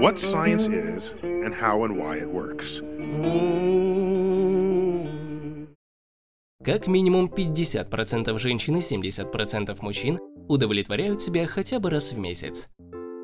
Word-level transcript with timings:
what 0.00 0.18
science 0.18 0.68
is 0.68 1.14
and 1.22 1.54
how 1.54 1.84
and 1.84 1.96
why 1.96 2.18
it 2.18 2.28
works. 2.28 2.82
Как 6.64 6.86
минимум 6.86 7.26
50% 7.26 8.38
женщин 8.38 8.76
и 8.76 8.80
70% 8.80 9.76
мужчин 9.82 10.20
удовлетворяют 10.48 11.20
себя 11.20 11.46
хотя 11.46 11.80
бы 11.80 11.90
раз 11.90 12.12
в 12.12 12.18
месяц. 12.18 12.68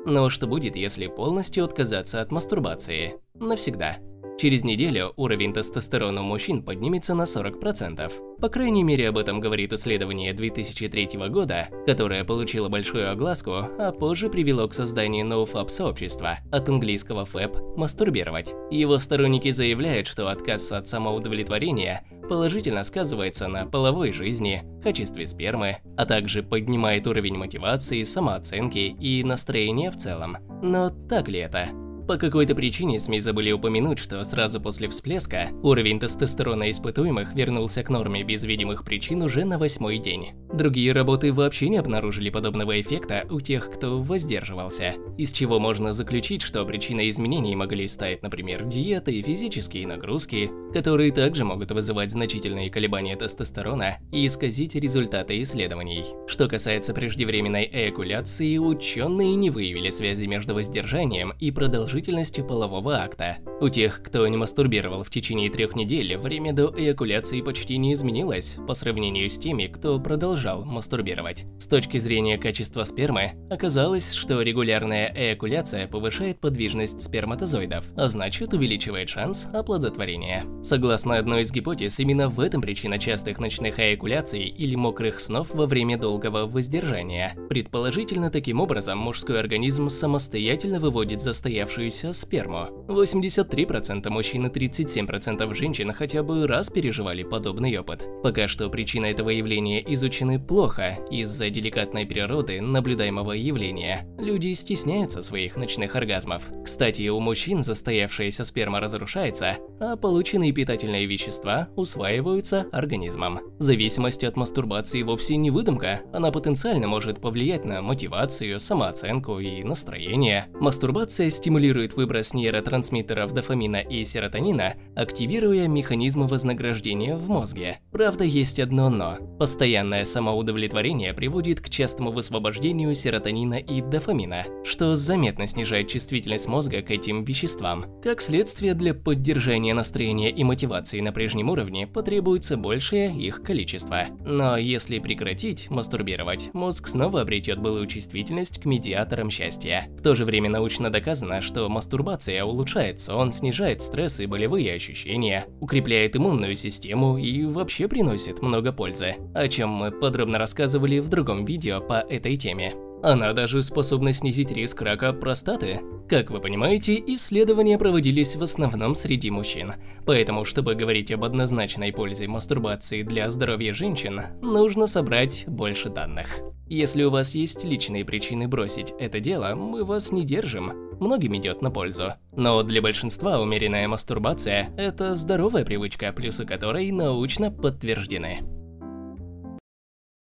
Но 0.05 0.29
что 0.29 0.47
будет, 0.47 0.75
если 0.75 1.07
полностью 1.07 1.63
отказаться 1.63 2.21
от 2.21 2.31
мастурбации? 2.31 3.15
Навсегда. 3.35 3.97
Через 4.39 4.63
неделю 4.63 5.11
уровень 5.17 5.51
тестостерона 5.51 6.21
у 6.21 6.23
мужчин 6.23 6.63
поднимется 6.63 7.13
на 7.13 7.23
40%. 7.23 8.39
По 8.39 8.47
крайней 8.47 8.83
мере, 8.83 9.09
об 9.09 9.17
этом 9.17 9.41
говорит 9.41 9.73
исследование 9.73 10.33
2003 10.33 11.27
года, 11.27 11.67
которое 11.85 12.23
получило 12.23 12.69
большую 12.69 13.11
огласку, 13.11 13.51
а 13.51 13.91
позже 13.91 14.29
привело 14.29 14.65
к 14.69 14.73
созданию 14.73 15.25
NoFap-сообщества, 15.25 16.37
от 16.53 16.69
английского 16.69 17.25
FAP– 17.25 17.75
«мастурбировать». 17.77 18.55
Его 18.71 18.97
сторонники 18.97 19.51
заявляют, 19.51 20.07
что 20.07 20.29
отказ 20.29 20.71
от 20.71 20.87
самоудовлетворения 20.87 22.05
положительно 22.29 22.83
сказывается 22.83 23.49
на 23.49 23.65
половой 23.65 24.13
жизни, 24.13 24.63
качестве 24.81 25.27
спермы, 25.27 25.79
а 25.97 26.05
также 26.05 26.43
поднимает 26.43 27.07
уровень 27.07 27.35
мотивации, 27.35 28.03
самооценки 28.03 28.95
и 29.01 29.21
настроения 29.21 29.91
в 29.91 29.97
целом. 29.97 30.37
Но 30.63 30.91
так 31.09 31.27
ли 31.27 31.39
это? 31.39 31.88
По 32.09 32.17
какой-то 32.17 32.55
причине 32.55 32.99
СМИ 32.99 33.19
забыли 33.19 33.51
упомянуть, 33.51 33.99
что 33.99 34.23
сразу 34.23 34.59
после 34.59 34.89
всплеска 34.89 35.51
уровень 35.61 35.99
тестостерона 35.99 36.71
испытуемых 36.71 37.35
вернулся 37.35 37.83
к 37.83 37.89
норме 37.91 38.23
без 38.23 38.43
видимых 38.45 38.83
причин 38.83 39.21
уже 39.21 39.45
на 39.45 39.59
восьмой 39.59 39.99
день. 39.99 40.29
Другие 40.51 40.93
работы 40.93 41.31
вообще 41.31 41.69
не 41.69 41.77
обнаружили 41.77 42.31
подобного 42.31 42.81
эффекта 42.81 43.23
у 43.29 43.39
тех, 43.39 43.69
кто 43.71 44.01
воздерживался, 44.01 44.95
из 45.15 45.31
чего 45.31 45.59
можно 45.59 45.93
заключить, 45.93 46.41
что 46.41 46.65
причиной 46.65 47.11
изменений 47.11 47.55
могли 47.55 47.87
стать, 47.87 48.23
например, 48.23 48.65
диета 48.65 49.11
и 49.11 49.21
физические 49.21 49.85
нагрузки, 49.85 50.49
которые 50.73 51.11
также 51.11 51.45
могут 51.45 51.71
вызывать 51.71 52.11
значительные 52.11 52.71
колебания 52.71 53.15
тестостерона 53.15 53.99
и 54.11 54.25
исказить 54.25 54.73
результаты 54.73 55.39
исследований. 55.43 56.05
Что 56.25 56.47
касается 56.47 56.95
преждевременной 56.95 57.69
эякуляции, 57.71 58.57
ученые 58.57 59.35
не 59.35 59.51
выявили 59.51 59.91
связи 59.91 60.25
между 60.25 60.55
воздержанием 60.55 61.33
и 61.39 61.51
продолжительностью 61.51 62.43
полового 62.43 62.97
акта. 62.97 63.37
У 63.61 63.69
тех, 63.69 64.01
кто 64.01 64.27
не 64.27 64.37
мастурбировал 64.37 65.03
в 65.03 65.11
течение 65.11 65.51
трех 65.51 65.75
недель, 65.75 66.17
время 66.17 66.53
до 66.53 66.73
эякуляции 66.75 67.41
почти 67.41 67.77
не 67.77 67.93
изменилось 67.93 68.57
по 68.67 68.73
сравнению 68.73 69.29
с 69.29 69.37
теми, 69.37 69.67
кто 69.67 69.99
продолжал 69.99 70.38
продолжал 70.39 70.63
мастурбировать. 70.63 71.45
С 71.59 71.67
точки 71.67 71.97
зрения 71.97 72.37
качества 72.37 72.85
спермы, 72.85 73.33
оказалось, 73.49 74.13
что 74.13 74.41
регулярная 74.41 75.11
эякуляция 75.13 75.85
повышает 75.85 76.39
подвижность 76.39 77.01
сперматозоидов, 77.01 77.85
а 77.97 78.07
значит 78.07 78.53
увеличивает 78.53 79.09
шанс 79.09 79.47
оплодотворения. 79.53 80.45
Согласно 80.63 81.17
одной 81.17 81.41
из 81.41 81.51
гипотез, 81.51 81.99
именно 81.99 82.29
в 82.29 82.39
этом 82.39 82.61
причина 82.61 82.97
частых 82.99 83.39
ночных 83.39 83.79
эякуляций 83.79 84.43
или 84.43 84.75
мокрых 84.75 85.19
снов 85.19 85.49
во 85.53 85.65
время 85.65 85.97
долгого 85.97 86.45
воздержания. 86.45 87.35
Предположительно, 87.49 88.31
таким 88.31 88.61
образом 88.61 88.97
мужской 88.97 89.39
организм 89.39 89.89
самостоятельно 89.89 90.79
выводит 90.79 91.21
застоявшуюся 91.21 92.13
сперму. 92.13 92.85
83% 92.87 94.09
мужчин 94.09 94.45
и 94.45 94.49
37% 94.49 95.53
женщин 95.53 95.91
хотя 95.91 96.23
бы 96.23 96.47
раз 96.47 96.69
переживали 96.69 97.23
подобный 97.23 97.77
опыт. 97.77 98.07
Пока 98.23 98.47
что 98.47 98.69
причина 98.69 99.07
этого 99.07 99.29
явления 99.29 99.83
изучена 99.93 100.28
изучены 100.29 100.39
плохо 100.39 100.97
из-за 101.09 101.49
деликатной 101.49 102.05
природы 102.05 102.61
наблюдаемого 102.61 103.31
явления. 103.33 104.05
Люди 104.17 104.53
стесняются 104.53 105.21
своих 105.21 105.55
ночных 105.57 105.95
оргазмов. 105.95 106.43
Кстати, 106.63 107.07
у 107.09 107.19
мужчин 107.19 107.63
застоявшаяся 107.63 108.45
сперма 108.45 108.79
разрушается, 108.79 109.57
а 109.79 109.95
полученные 109.95 110.51
питательные 110.51 111.05
вещества 111.05 111.69
усваиваются 111.75 112.67
организмом. 112.71 113.39
Зависимость 113.59 114.23
от 114.23 114.35
мастурбации 114.35 115.03
вовсе 115.03 115.35
не 115.37 115.51
выдумка, 115.51 116.01
она 116.13 116.31
потенциально 116.31 116.87
может 116.87 117.21
повлиять 117.21 117.65
на 117.65 117.81
мотивацию, 117.81 118.59
самооценку 118.59 119.39
и 119.39 119.63
настроение. 119.63 120.47
Мастурбация 120.59 121.29
стимулирует 121.29 121.95
выброс 121.95 122.33
нейротрансмиттеров 122.33 123.33
дофамина 123.33 123.77
и 123.77 124.03
серотонина, 124.05 124.75
активируя 124.95 125.67
механизмы 125.67 126.27
вознаграждения 126.27 127.15
в 127.15 127.29
мозге. 127.29 127.79
Правда, 127.91 128.23
есть 128.23 128.59
одно 128.59 128.89
«но». 128.89 129.17
Постоянная 129.39 130.05
самоудовлетворение 130.19 131.13
приводит 131.13 131.61
к 131.61 131.69
частому 131.69 132.11
высвобождению 132.11 132.93
серотонина 132.93 133.53
и 133.53 133.81
дофамина, 133.81 134.43
что 134.65 134.97
заметно 134.97 135.47
снижает 135.47 135.87
чувствительность 135.87 136.49
мозга 136.49 136.81
к 136.81 136.91
этим 136.91 137.23
веществам. 137.23 137.85
Как 138.03 138.21
следствие, 138.21 138.73
для 138.73 138.93
поддержания 138.93 139.73
настроения 139.73 140.29
и 140.29 140.43
мотивации 140.43 140.99
на 140.99 141.13
прежнем 141.13 141.49
уровне 141.49 141.87
потребуется 141.87 142.57
большее 142.57 143.15
их 143.15 143.43
количество. 143.43 144.07
Но 144.25 144.57
если 144.57 144.99
прекратить 144.99 145.69
мастурбировать, 145.69 146.49
мозг 146.53 146.89
снова 146.89 147.21
обретет 147.21 147.59
былую 147.59 147.87
чувствительность 147.87 148.59
к 148.59 148.65
медиаторам 148.65 149.29
счастья. 149.29 149.87
В 149.97 150.01
то 150.01 150.15
же 150.15 150.25
время 150.25 150.49
научно 150.49 150.89
доказано, 150.89 151.39
что 151.39 151.69
мастурбация 151.69 152.43
улучшает 152.43 152.99
сон, 152.99 153.31
снижает 153.31 153.81
стресс 153.81 154.19
и 154.19 154.25
болевые 154.25 154.73
ощущения, 154.73 155.45
укрепляет 155.61 156.17
иммунную 156.17 156.57
систему 156.57 157.17
и 157.17 157.45
вообще 157.45 157.87
приносит 157.87 158.41
много 158.41 158.73
пользы, 158.73 159.15
о 159.33 159.47
чем 159.47 159.69
мы 159.69 159.91
подробно 160.09 160.39
рассказывали 160.39 160.97
в 160.97 161.07
другом 161.07 161.45
видео 161.45 161.81
по 161.81 161.99
этой 161.99 162.35
теме. 162.35 162.73
Она 163.03 163.31
даже 163.33 163.61
способна 163.61 164.11
снизить 164.11 164.49
риск 164.49 164.81
рака 164.81 165.13
простаты. 165.13 165.81
Как 166.09 166.31
вы 166.31 166.39
понимаете, 166.39 166.95
исследования 166.95 167.77
проводились 167.77 168.35
в 168.35 168.41
основном 168.41 168.95
среди 168.95 169.29
мужчин. 169.29 169.73
Поэтому, 170.07 170.45
чтобы 170.45 170.73
говорить 170.73 171.11
об 171.11 171.23
однозначной 171.25 171.93
пользе 171.93 172.27
мастурбации 172.27 173.03
для 173.03 173.29
здоровья 173.29 173.71
женщин, 173.71 174.19
нужно 174.41 174.87
собрать 174.87 175.43
больше 175.45 175.89
данных. 175.89 176.39
Если 176.67 177.03
у 177.03 177.11
вас 177.11 177.35
есть 177.35 177.63
личные 177.63 178.03
причины 178.03 178.47
бросить 178.47 178.91
это 178.99 179.19
дело, 179.19 179.53
мы 179.53 179.85
вас 179.85 180.11
не 180.11 180.25
держим. 180.25 180.71
Многим 180.99 181.37
идет 181.37 181.61
на 181.61 181.69
пользу. 181.69 182.15
Но 182.35 182.63
для 182.63 182.81
большинства 182.81 183.39
умеренная 183.39 183.87
мастурбация– 183.87 184.71
это 184.75 185.13
здоровая 185.13 185.65
привычка, 185.65 186.11
плюсы 186.11 186.47
которой 186.47 186.91
научно 186.91 187.51
подтверждены. 187.51 188.58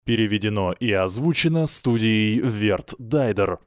Переведено 0.05 0.73
и 0.73 0.91
озвучено 0.91 1.67
студией 1.67 2.39
Верт 2.39 2.93
Дайдер. 2.97 3.59